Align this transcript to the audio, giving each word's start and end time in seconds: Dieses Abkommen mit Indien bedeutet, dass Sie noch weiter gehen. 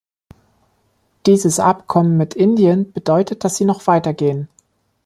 Dieses 1.27 1.59
Abkommen 1.59 2.17
mit 2.17 2.33
Indien 2.33 2.91
bedeutet, 2.91 3.43
dass 3.43 3.57
Sie 3.57 3.65
noch 3.65 3.85
weiter 3.85 4.15
gehen. 4.15 4.49